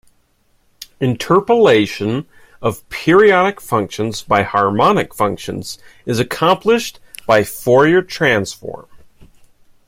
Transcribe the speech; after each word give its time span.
Interpolation 0.99 2.25
of 2.59 2.89
periodic 2.89 3.61
functions 3.61 4.23
by 4.23 4.41
harmonic 4.41 5.13
functions 5.13 5.77
is 6.07 6.17
accomplished 6.17 6.99
by 7.27 7.43
Fourier 7.43 8.01
transform. 8.01 8.87